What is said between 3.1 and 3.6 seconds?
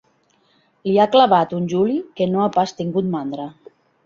mandra.